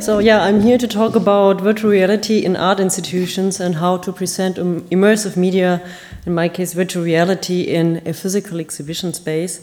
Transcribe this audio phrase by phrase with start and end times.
[0.00, 4.12] So, yeah, I'm here to talk about virtual reality in art institutions and how to
[4.12, 5.80] present immersive media,
[6.26, 9.60] in my case, virtual reality, in a physical exhibition space.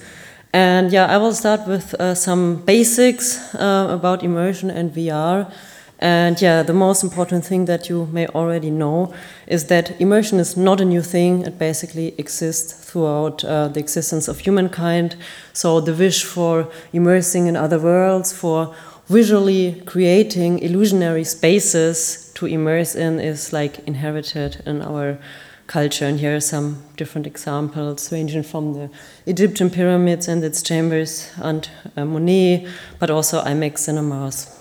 [0.54, 5.52] And yeah, I will start with uh, some basics uh, about immersion and VR.
[5.99, 9.13] And yeah, the most important thing that you may already know
[9.48, 11.41] is that immersion is not a new thing.
[11.41, 15.17] It basically exists throughout uh, the existence of humankind.
[15.52, 18.73] So the wish for immersing in other worlds, for
[19.09, 25.17] visually creating illusionary spaces to immerse in is like inherited in our
[25.67, 26.05] culture.
[26.05, 28.90] And here are some different examples, ranging from the
[29.26, 32.67] Egyptian pyramids and its chambers and uh, Monet,
[33.00, 34.55] but also IMAX cinemas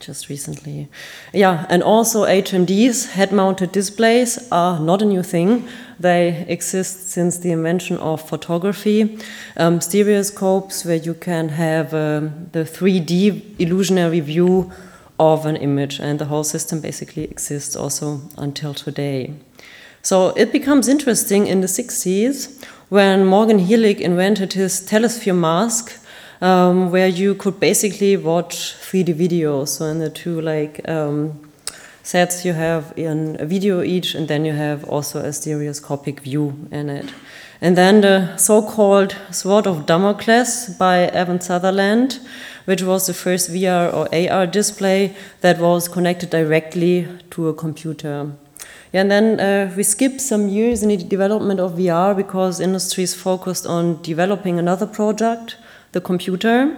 [0.00, 0.88] just recently.
[1.32, 5.68] Yeah, and also HMDs, head mounted displays, are not a new thing.
[6.02, 9.18] They exist since the invention of photography.
[9.56, 14.72] Um, stereoscopes, where you can have um, the 3D illusionary view
[15.20, 19.32] of an image, and the whole system basically exists also until today.
[20.02, 26.04] So it becomes interesting in the 60s when Morton Heilig invented his telesphere mask
[26.40, 29.68] um, where you could basically watch 3D videos.
[29.68, 31.51] So in the two like um,
[32.02, 36.68] sets, you have in a video each, and then you have also a stereoscopic view
[36.70, 37.12] in it.
[37.60, 42.18] And then the so-called Sword of Damocles by Ivan Sutherland,
[42.64, 48.32] which was the first VR or AR display that was connected directly to a computer.
[48.92, 53.14] Yeah, and then uh, we skipped some years in the development of VR because industries
[53.14, 55.56] focused on developing another project
[55.92, 56.76] the computer.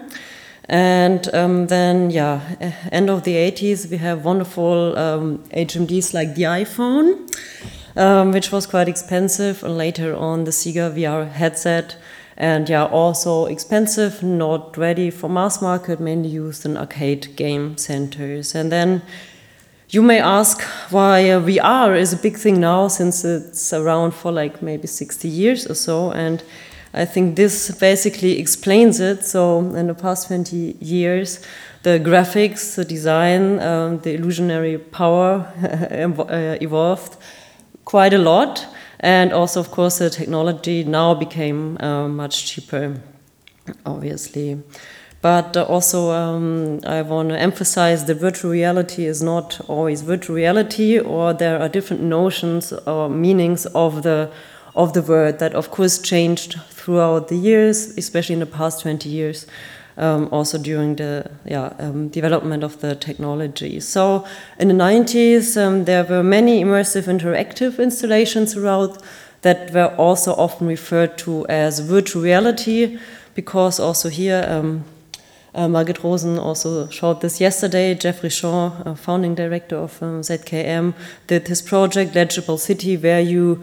[0.68, 2.40] And um, then, yeah,
[2.90, 7.28] end of the 80s, we have wonderful um, HMDs like the EyePhone,
[7.96, 11.96] um, which was quite expensive, and later on the Sega VR headset.
[12.36, 18.54] And yeah, also expensive, not ready for mass market, mainly used in arcade game centers.
[18.54, 19.02] And then
[19.90, 24.32] you may ask why uh, VR is a big thing now, since it's around for
[24.32, 26.10] like maybe 60 years or so.
[26.10, 26.42] And
[26.94, 29.24] I think this basically explains it.
[29.24, 31.44] So, in the past 20 years,
[31.82, 37.16] the graphics, the design, um, the illusionary power uh, evolved
[37.84, 38.66] quite a lot.
[39.00, 43.00] And also, of course, the technology now became uh, much cheaper,
[43.84, 44.62] obviously.
[45.20, 51.00] But also, um, I want to emphasize that virtual reality is not always virtual reality,
[51.00, 54.30] or there are different notions or meanings of the
[54.76, 59.08] of the word that, of course, changed throughout the years, especially in the past 20
[59.08, 59.46] years.
[59.96, 63.78] Um, also during the yeah, um, development of the technology.
[63.78, 64.26] So
[64.58, 68.98] in the 90s, um, there were many immersive interactive installations around
[69.42, 72.98] that were also often referred to as virtual reality,
[73.34, 74.84] because also here, um,
[75.54, 77.94] uh, Margit Rosen also showed this yesterday.
[77.94, 80.92] Jeffrey Shaw, uh, founding director of um, ZKM,
[81.28, 83.62] did his project Legible City, where you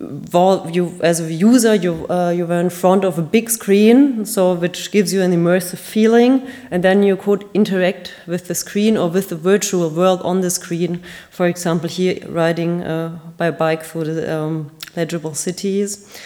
[0.00, 4.54] you as a user you uh, you were in front of a big screen so
[4.54, 9.10] which gives you an immersive feeling and then you could interact with the screen or
[9.10, 14.04] with the virtual world on the screen for example here riding uh, by bike through
[14.04, 16.18] the um, legible cities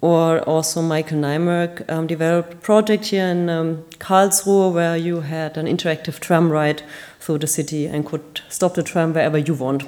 [0.00, 5.56] or also Michael Naimark um, developed a project here in um, Karlsruhe where you had
[5.56, 6.82] an interactive tram ride
[7.18, 9.82] through the city and could stop the tram wherever you want.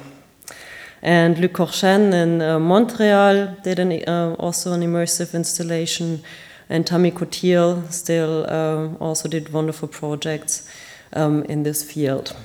[1.01, 6.21] And Luc Courchesne in uh, Montreal did an, uh, also an immersive installation.
[6.69, 10.69] And Tammy Cotil still uh, also did wonderful projects
[11.13, 12.35] um, in this field.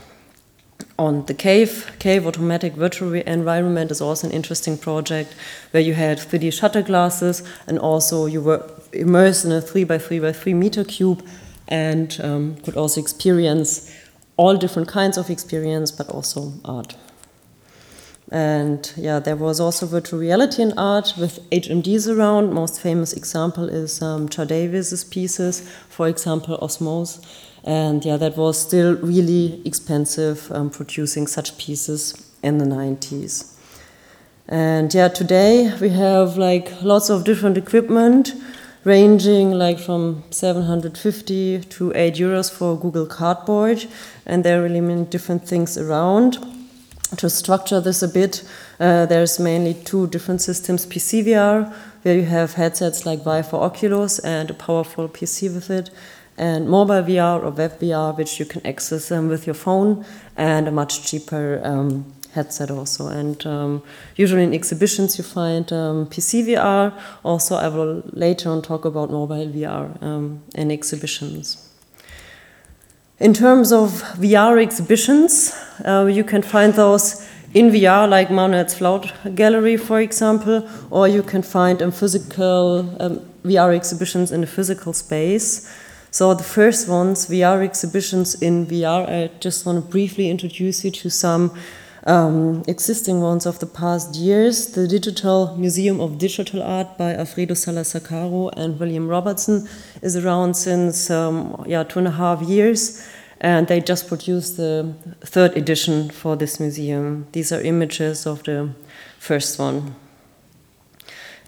[0.99, 5.35] On the cave, cave automatic virtual environment is also an interesting project
[5.71, 9.99] where you had 3D shutter glasses and also you were immersed in a 3 by
[9.99, 11.23] 3 by 3 meter cube
[11.69, 13.93] and um, could also experience
[14.37, 16.97] all different kinds of experience, but also art.
[18.31, 22.53] And yeah, there was also virtual reality in art with HMDs around.
[22.53, 27.25] Most famous example is um, Char Davies's pieces, for example, Osmose.
[27.63, 33.53] And yeah, that was still really expensive um, producing such pieces in the 90s.
[34.49, 38.35] And yeah, today we have like lots of different equipment
[38.85, 43.87] ranging like from 750 to 8 euros for Google Cardboard.
[44.25, 46.39] And there are really many different things around
[47.17, 48.43] to structure this a bit,
[48.81, 51.73] uh, there's mainly two different systems PCVR,
[52.03, 55.91] where you have headsets like Vive for Oculus and a powerful PC with it,
[56.37, 60.05] and mobile VR or web VR, which you can access um, with your phone,
[60.37, 63.09] and a much cheaper um, headset also.
[63.09, 63.83] And um,
[64.17, 66.93] usually in exhibitions you find um, PC VR.
[67.25, 71.63] Also, I will later on talk about mobile VR um, in exhibitions.
[73.19, 75.53] In terms of VR exhibitions,
[75.85, 81.23] uh, you can find those in VR, like Manuel's Float Gallery, for example, or you
[81.23, 85.69] can find in physical um, VR exhibitions in a physical space.
[86.11, 90.91] So the first ones, VR exhibitions in VR, I just want to briefly introduce you
[90.91, 91.53] to some
[92.07, 94.69] um, existing ones of the past years.
[94.69, 99.69] The Digital Museum of Digital Art by Alfredo Salazar Caro and William Robertson
[100.03, 103.07] is around since um, yeah, two and a half years.
[103.41, 107.27] And they just produced the third edition for this museum.
[107.33, 108.71] These are images of the
[109.19, 109.95] first one.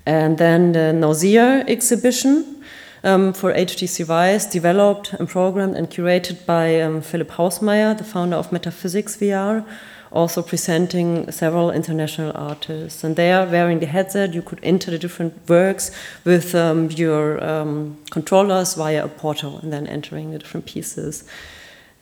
[0.05, 2.63] And then the Nausea exhibition
[3.05, 8.37] um, for HTC Vive, developed and programmed and curated by um, Philipp Hausmeier, the founder
[8.37, 9.65] of Metaphysics VR,
[10.11, 13.05] also presenting several international artists.
[13.05, 15.91] And there, wearing the headset, you could enter the different works
[16.25, 21.25] with um, your um, controllers via a portal and then entering the different pieces.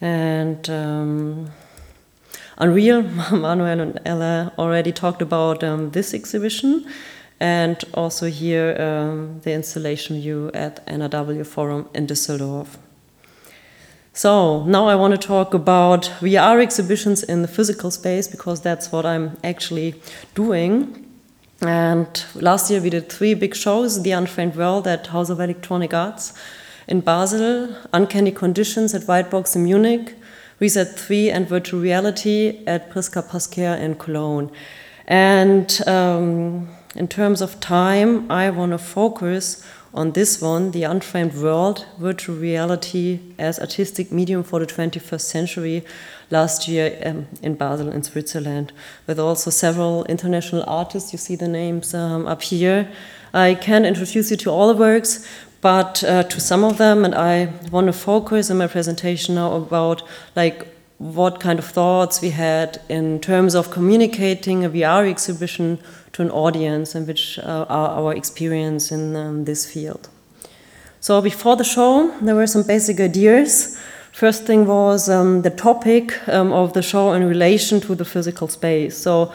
[0.01, 1.51] And um,
[2.57, 3.01] Unreal,
[3.31, 6.85] Manuel and Ella already talked about um, this exhibition.
[7.39, 12.77] And also here, um, the installation view at NRW Forum in Düsseldorf.
[14.13, 18.91] So now I want to talk about VR exhibitions in the physical space because that's
[18.91, 19.93] what I'm actually
[20.33, 21.05] doing.
[21.61, 25.93] And last year we did three big shows The Unframed World at House of Electronic
[25.93, 26.33] Arts
[26.87, 30.15] in Basel, Uncanny Conditions at Whitebox in Munich,
[30.59, 34.49] Reset 3 and Virtual Reality at Priska Pasquer in Cologne.
[35.07, 39.63] And um, in terms of time, I want to focus
[39.93, 45.85] on this one, The Unframed World, Virtual Reality as Artistic Medium for the 21st Century,
[46.29, 48.73] last year um, in Basel in Switzerland,
[49.07, 51.13] with also several international artists.
[51.13, 52.91] You see the names um, up here.
[53.33, 55.27] I can introduce you to all the works,
[55.61, 59.53] but uh, to some of them, and I want to focus in my presentation now
[59.53, 60.03] about
[60.35, 60.67] like
[60.97, 65.79] what kind of thoughts we had in terms of communicating a VR exhibition
[66.13, 70.09] to an audience and which uh, are our experience in um, this field.
[70.99, 73.79] So before the show, there were some basic ideas.
[74.11, 78.47] First thing was um, the topic um, of the show in relation to the physical
[78.47, 78.97] space.
[78.97, 79.31] So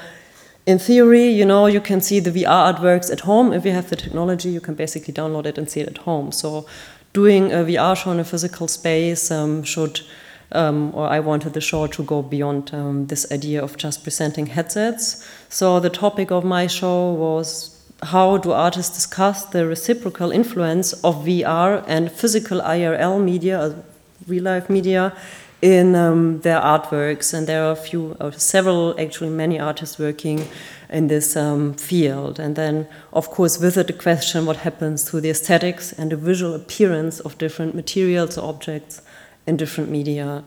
[0.67, 3.53] in theory, you know, you can see the VR artworks at home.
[3.53, 6.33] If you have the technology, you can basically download it and see it at home.
[6.33, 6.67] So
[7.13, 10.01] doing a VR show in a physical space um, should
[10.55, 14.47] um, or I wanted the show to go beyond um, this idea of just presenting
[14.47, 15.27] headsets.
[15.49, 21.25] So the topic of my show was how do artists discuss the reciprocal influence of
[21.25, 23.75] VR and physical IRL media, uh,
[24.27, 25.17] real life media,
[25.63, 27.33] in um, their artworks.
[27.33, 30.47] And there are a few, or several, actually, many artists working
[30.91, 32.39] in this um, field.
[32.39, 36.17] And then, of course, with it, the question what happens to the aesthetics and the
[36.17, 39.01] visual appearance of different materials or objects
[39.47, 40.45] in different media.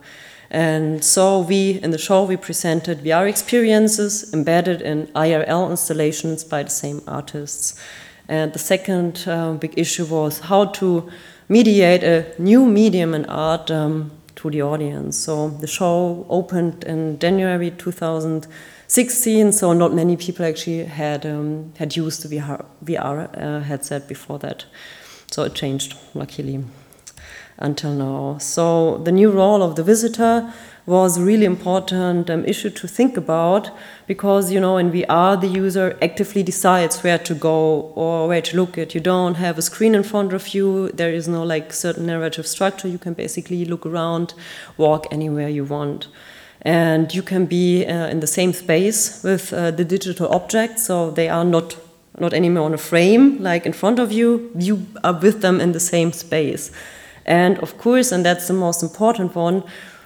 [0.52, 6.64] And so we, in the show, we presented VR experiences embedded in IRL installations by
[6.64, 7.82] the same artists.
[8.28, 11.10] And the second uh, big issue was how to
[11.48, 14.12] mediate a new medium in art um,
[14.46, 15.18] to the audience.
[15.18, 21.96] So the show opened in January 2016, so not many people actually had um, had
[21.96, 24.66] used the VR, VR uh, headset before that.
[25.32, 26.64] So it changed, luckily
[27.58, 28.38] until now.
[28.38, 30.54] So the new role of the visitor
[30.86, 33.72] was really important um, issue to think about
[34.06, 38.56] because you know in VR the user actively decides where to go or where to
[38.56, 38.94] look at.
[38.94, 40.90] You don't have a screen in front of you.
[40.90, 42.88] There is no like certain narrative structure.
[42.88, 44.36] You can basically look around,
[44.78, 46.08] walk anywhere you want.
[46.62, 51.12] And you can be uh, in the same space with uh, the digital objects, so
[51.12, 51.78] they are not
[52.18, 54.52] not anymore on a frame like in front of you.
[54.58, 56.72] You are with them in the same space.
[57.26, 59.64] And of course, and that's the most important one,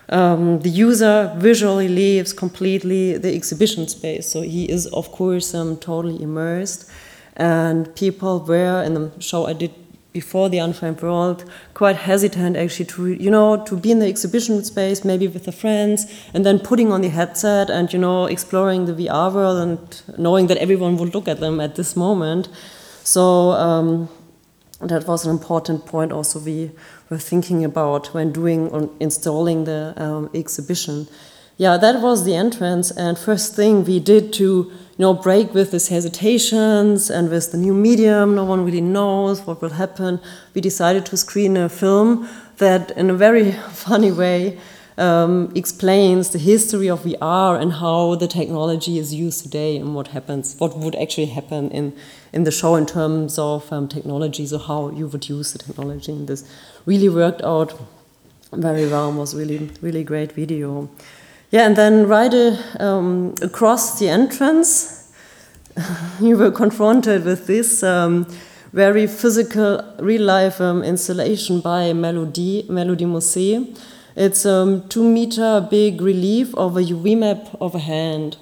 [0.09, 4.27] um, the user visually leaves completely the exhibition space.
[4.27, 6.89] So he is, of course, um, totally immersed.
[7.35, 9.71] And people were in the show I did
[10.11, 14.63] before the Unframed World quite hesitant actually to you know to be in the exhibition
[14.63, 18.85] space maybe with the friends and then putting on the headset and you know exploring
[18.85, 22.49] the VR world and knowing that everyone would look at them at this moment.
[23.03, 24.09] So um,
[24.81, 26.71] that was an important point also we
[27.09, 31.07] were thinking about when doing or installing the um, exhibition.
[31.57, 35.71] Yeah, that was the entrance, and first thing we did to you know break with
[35.71, 40.21] these hesitations and with the new medium, no one really knows what will happen.
[40.53, 44.57] We decided to screen a film that, in a very funny way,
[44.99, 50.09] um, explains the history of VR and how the technology is used today and what
[50.09, 51.93] happens, what would actually happen in,
[52.33, 56.11] in the show in terms of um, technology, so how you would use the technology.
[56.11, 56.43] in this
[56.85, 57.73] really worked out
[58.51, 59.11] very well.
[59.11, 60.89] was really really great video.
[61.51, 65.11] Yeah, and then right uh, um, across the entrance,
[66.21, 68.27] you were confronted with this um,
[68.71, 73.79] very physical, real life um, installation by Mélodie, Mélodie Mousset.
[74.15, 78.37] It's a um, two meter big relief of a UV map of a hand.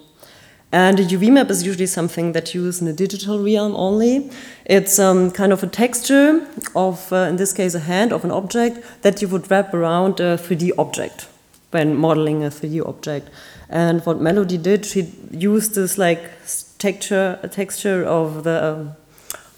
[0.71, 4.29] And a UV map is usually something that you use in the digital realm only.
[4.65, 6.45] It's um, kind of a texture
[6.75, 10.19] of, uh, in this case, a hand of an object that you would wrap around
[10.19, 11.27] a 3D object
[11.71, 13.29] when modeling a 3D object.
[13.69, 16.21] And what Mélodie did, she used this like
[16.77, 18.95] texture, a texture of the um,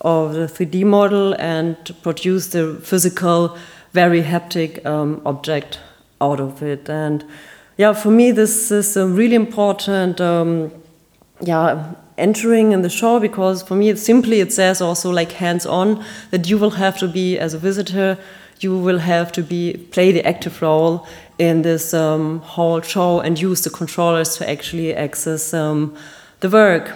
[0.01, 3.57] of the 3D model and produced a physical,
[3.91, 5.79] very haptic um, object
[6.21, 6.89] out of it.
[6.89, 7.25] And
[7.77, 10.71] yeah, for me, this is a really important, um,
[11.41, 16.03] yeah, entering in the show because for me, it simply it says also like hands-on
[16.31, 18.17] that you will have to be as a visitor,
[18.59, 23.39] you will have to be play the active role in this um, whole show and
[23.39, 25.95] use the controllers to actually access um,
[26.41, 26.93] the work.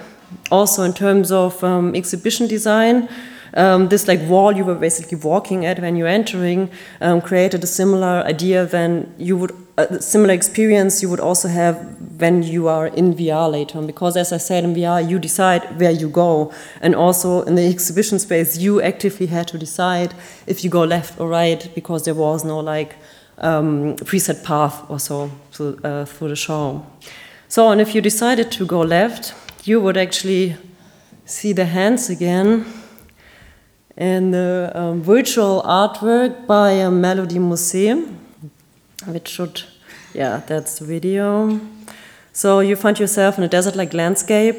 [0.51, 3.07] Also, in terms of um, exhibition design,
[3.55, 6.69] um, this like wall you were basically walking at when you're entering
[7.01, 11.75] um, created a similar idea than you would a similar experience you would also have
[12.19, 13.87] when you are in VR later on.
[13.87, 16.51] Because as I said in VR you decide where you go.
[16.81, 20.13] And also in the exhibition space you actively had to decide
[20.45, 22.95] if you go left or right because there was no like
[23.39, 25.77] um, preset path or so through
[26.29, 26.85] the show.
[27.47, 30.55] So and if you decided to go left you would actually
[31.25, 32.65] see the hands again
[33.95, 38.03] and the um, virtual artwork by uh, Mélodie Mousset,
[39.05, 39.63] which should,
[40.13, 41.59] yeah, that's the video.
[42.31, 44.57] So you find yourself in a desert-like landscape,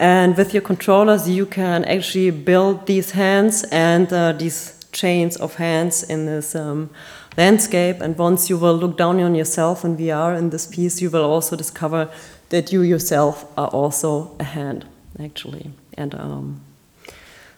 [0.00, 5.56] and with your controllers, you can actually build these hands and uh, these chains of
[5.56, 6.88] hands in this um,
[7.36, 8.00] landscape.
[8.00, 11.24] And once you will look down on yourself in VR in this piece, you will
[11.24, 12.08] also discover
[12.48, 14.86] that you yourself are also a hand,
[15.22, 15.70] actually.
[15.98, 16.62] And um,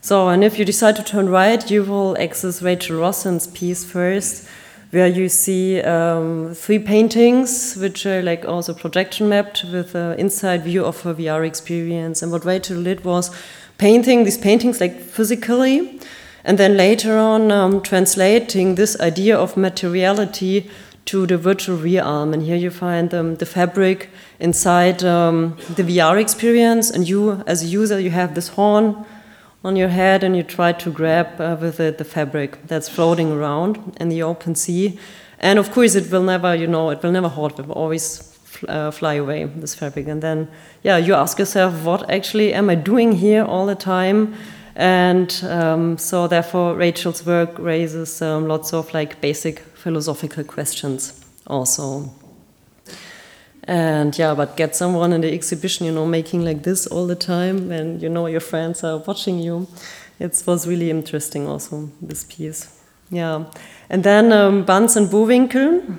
[0.01, 4.49] so, and if you decide to turn right, you will access Rachel Rossin's piece first,
[4.93, 10.65] where you see um, three paintings, which are like also projection mapped with an inside
[10.65, 12.23] view of her VR experience.
[12.23, 13.35] And what Rachel did was
[13.79, 15.99] painting these paintings like physically,
[16.45, 20.71] and then later on um, translating this idea of materiality
[21.07, 22.35] to the virtual realm.
[22.35, 27.63] And here you find um, the fabric inside um, the VR experience, and you, as
[27.63, 29.07] a user, you have this horn
[29.65, 33.33] on your head and you try to grab uh, with it the fabric that's floating
[33.33, 34.99] around in the open sea.
[35.39, 38.39] And of course, it will never, you know, it will never hold, it will always
[38.69, 40.09] uh, fly away, this fabric.
[40.09, 40.49] And then,
[40.83, 44.35] yeah, you ask yourself, what actually am I doing here all the time?
[44.75, 52.11] And um, so, therefore, Rachel's work raises um, lots of like basic philosophical questions also.
[53.65, 57.15] And yeah, but get someone in the exhibition, you know, making like this all the
[57.15, 59.69] time and you know your friends are watching you.
[60.19, 62.81] It was really interesting also, this piece.
[63.11, 63.45] Yeah.
[63.89, 65.99] And then um, Banz and Bowinkel,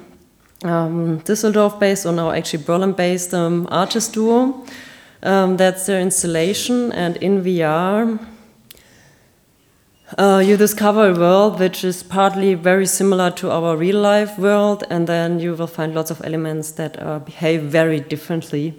[0.64, 4.66] um, Düsseldorf based, or now actually Berlin based um, artist duo.
[5.22, 8.20] Um, that's their installation, and in VR,
[10.18, 14.84] uh, you discover a world which is partly very similar to our real life world,
[14.90, 18.74] and then you will find lots of elements that uh, behave very differently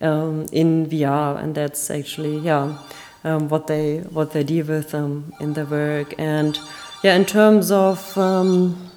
[0.00, 2.78] um, in VR, and that's actually yeah
[3.24, 6.14] um, what they what they deal with um, in their work.
[6.18, 6.58] And
[7.02, 8.90] yeah, in terms of um,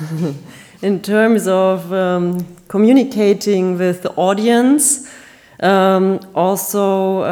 [0.82, 5.12] in terms of um, communicating with the audience,
[5.60, 7.24] um, also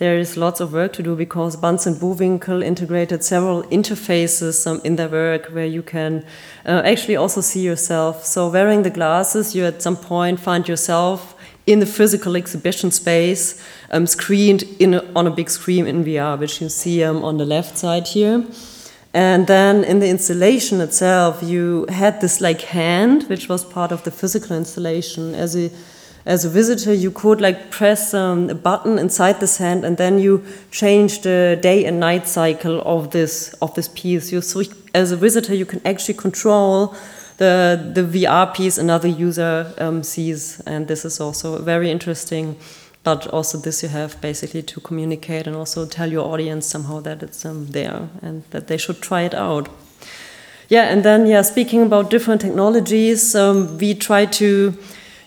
[0.00, 4.80] there is lots of work to do because Banz and Bowinkel integrated several interfaces um,
[4.82, 6.24] in their work where you can
[6.64, 8.24] uh, actually also see yourself.
[8.24, 13.62] So wearing the glasses, you at some point find yourself in the physical exhibition space,
[13.90, 17.36] um, screened in a, on a big screen in VR, which you see um, on
[17.36, 18.42] the left side here.
[19.12, 24.04] And then in the installation itself, you had this like hand, which was part of
[24.04, 25.70] the physical installation as a
[26.26, 30.18] as a visitor, you could like press um, a button inside this hand, and then
[30.18, 34.30] you change the day and night cycle of this of this piece.
[34.30, 34.62] You so
[34.94, 36.94] as a visitor, you can actually control
[37.38, 42.56] the the VR piece another user um, sees, and this is also very interesting.
[43.02, 47.22] But also, this you have basically to communicate and also tell your audience somehow that
[47.22, 49.70] it's um, there and that they should try it out.
[50.68, 54.74] Yeah, and then yeah, speaking about different technologies, um, we try to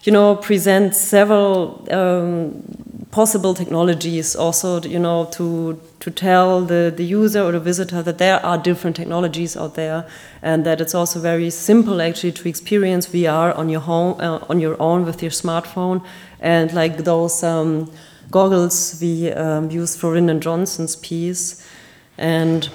[0.03, 2.63] you know, present several um,
[3.11, 8.17] possible technologies also you know to to tell the the user or the visitor that
[8.17, 10.03] there are different technologies out there
[10.41, 14.59] and that it's also very simple actually to experience VR on your home uh, on
[14.59, 16.03] your own with your smartphone
[16.39, 17.91] and like those um,
[18.31, 21.63] goggles we um, used for Rindon Johnson's piece
[22.17, 22.67] and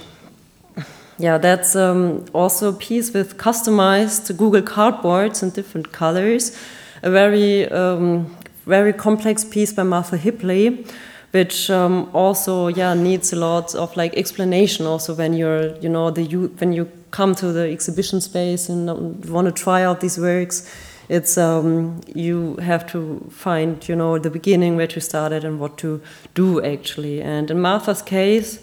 [1.18, 6.56] yeah, that's um, also a piece with customized Google cardboards in different colors.
[7.02, 8.36] A very um,
[8.68, 10.84] very complex piece by Martha Hipley,
[11.30, 14.86] which um, also yeah needs a lot of like explanation.
[14.86, 18.90] Also, when you're you know the you when you come to the exhibition space and
[18.90, 20.70] um, want to try out these works,
[21.08, 25.58] it's um, you have to find you know the beginning where to start it and
[25.58, 26.00] what to
[26.34, 27.22] do actually.
[27.22, 28.58] And in Martha's case,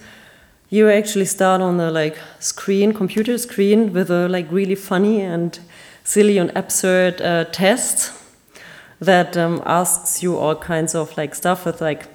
[0.69, 5.57] you actually start on the like screen, computer screen, with a like really funny and
[6.03, 8.11] silly and absurd uh, test
[8.99, 12.07] that um, asks you all kinds of like stuff with like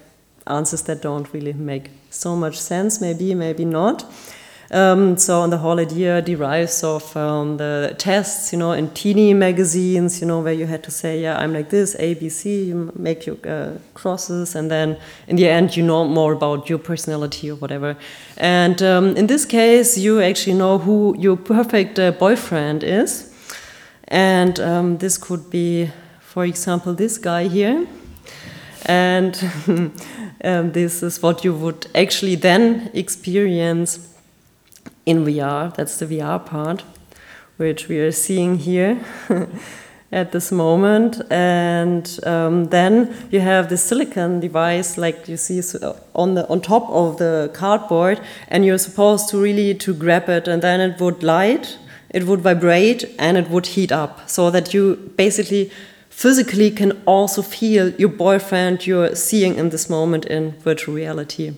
[0.46, 4.04] answers that don't really make so much sense, maybe, maybe not.
[4.72, 9.34] Um, so, and the whole idea derives of um, the tests, you know, in teeny
[9.34, 12.64] magazines, you know, where you had to say, yeah, I'm like this, A, B, C,
[12.66, 14.96] you make your uh, crosses, and then
[15.26, 17.96] in the end, you know more about your personality or whatever.
[18.36, 23.26] And um, in this case, you actually know who your perfect uh, boyfriend is.
[24.06, 25.90] And um, this could be
[26.30, 27.88] for example, this guy here.
[28.86, 29.34] And
[30.44, 34.14] um, this is what you would actually then experience
[35.04, 35.74] in VR.
[35.74, 36.84] That's the VR part,
[37.56, 39.04] which we are seeing here.
[40.12, 41.22] at this moment.
[41.30, 45.62] And um, then you have the silicon device, like you see
[46.14, 50.48] on the on top of the cardboard, and you're supposed to really to grab it,
[50.48, 54.74] and then it would light, it would vibrate, and it would heat up, so that
[54.74, 55.70] you basically
[56.20, 61.54] physically can also feel your boyfriend you're seeing in this moment in virtual reality.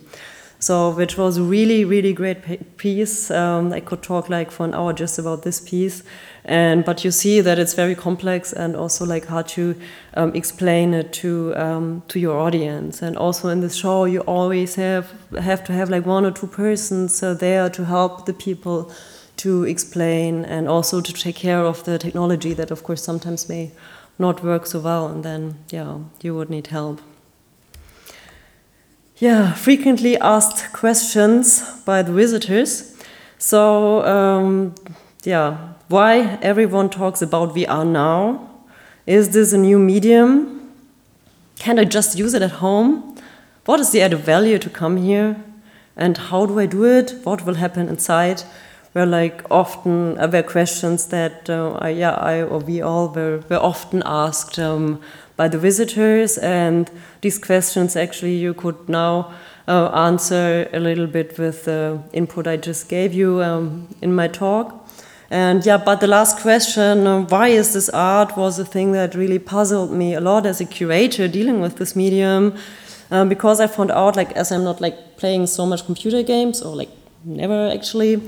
[0.60, 3.32] So, which was really, really great piece.
[3.32, 6.04] Um, I could talk like for an hour just about this piece,
[6.44, 9.74] and but you see that it's very complex and also like how to
[10.14, 13.02] um, explain it to um, to your audience.
[13.02, 15.06] And also in the show, you always have
[15.40, 18.92] have to have like one or two persons uh, there to help the people
[19.38, 23.72] to explain and also to take care of the technology that, of course, sometimes may
[24.18, 27.00] not work so well, and then yeah, you would need help.
[29.16, 32.96] Yeah, frequently asked questions by the visitors.
[33.38, 34.74] So um,
[35.22, 38.48] yeah, why everyone talks about VR now?
[39.06, 40.72] Is this a new medium?
[41.58, 43.16] Can I just use it at home?
[43.64, 45.36] What is the added value to come here?
[45.96, 47.14] And how do I do it?
[47.22, 48.42] What will happen inside?
[48.94, 53.42] Were like often uh, were questions that uh, I, yeah I or we all were,
[53.48, 55.00] were often asked um,
[55.36, 59.32] by the visitors, and these questions actually you could now
[59.68, 64.28] uh, answer a little bit with the input I just gave you um, in my
[64.28, 64.78] talk.
[65.30, 69.14] And yeah, but the last question, uh, why is this art, was a thing that
[69.14, 72.54] really puzzled me a lot as a curator dealing with this medium,
[73.10, 76.60] um, because I found out, like, as I'm not like playing so much computer games
[76.60, 76.90] or like
[77.24, 78.20] never actually,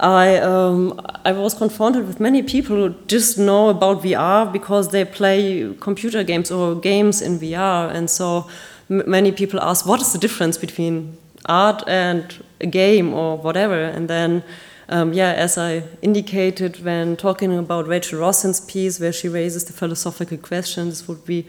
[0.00, 5.04] I, um, I was confronted with many people who just know about VR because they
[5.04, 7.94] play computer games or games in VR.
[7.94, 8.46] And so
[8.88, 13.78] many people ask, what is the difference between art and a game or whatever?
[13.78, 14.42] And then,
[14.88, 19.74] um, yeah, as I indicated when talking about Rachel Rossin's piece, where she raises the
[19.74, 21.46] philosophical questions, would be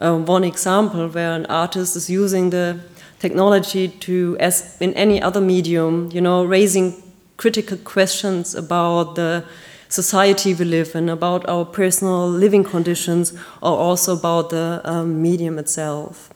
[0.00, 2.80] um, one example where an artist is using the
[3.20, 7.03] technology to, as in any other medium, you know, raising
[7.36, 9.44] critical questions about the
[9.88, 15.58] society we live in, about our personal living conditions, or also about the um, medium
[15.58, 16.30] itself.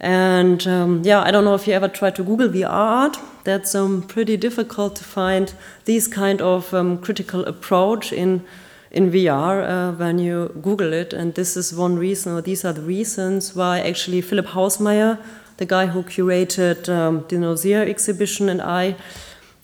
[0.00, 3.18] And um, yeah, I don't know if you ever tried to Google VR art.
[3.44, 5.52] That's um, pretty difficult to find
[5.84, 8.44] these kind of um, critical approach in
[8.90, 11.12] in VR uh, when you Google it.
[11.12, 15.18] And this is one reason, or these are the reasons why actually Philipp Hausmeier,
[15.58, 18.96] the guy who curated um, the Nozier exhibition, and I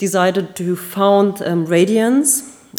[0.06, 2.28] decided to found um, Radiance.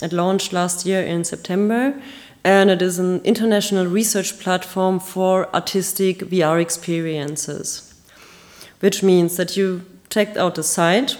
[0.03, 1.99] It launched last year in September,
[2.43, 7.93] and it is an international research platform for artistic VR experiences,
[8.79, 11.17] which means that you check out the site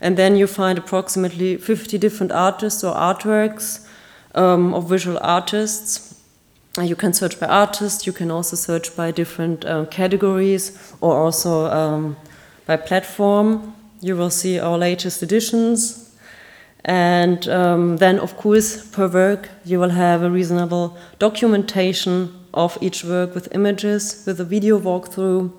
[0.00, 3.86] and then you find approximately 50 different artists or artworks
[4.34, 6.20] um, of visual artists.
[6.82, 11.66] You can search by artist, you can also search by different uh, categories or also
[11.70, 12.16] um,
[12.66, 16.14] by platform you will see our latest editions.
[16.84, 23.04] And um, then, of course, per work, you will have a reasonable documentation of each
[23.04, 25.52] work with images, with a video walkthrough.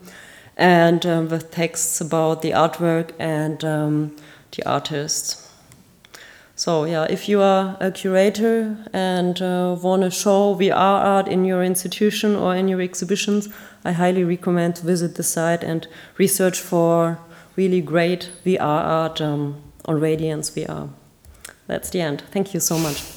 [0.57, 4.15] and um, with texts about the artwork and um,
[4.55, 5.43] the artists.
[6.55, 11.45] So yeah, if you are a curator and uh, want to show VR art in
[11.45, 13.47] your institution or in your exhibitions,
[13.85, 17.19] I highly recommend to visit the site and research for
[17.57, 20.89] really great VR art um, on Radiance VR.
[21.65, 22.23] That's the end.
[22.31, 23.16] Thank you so much.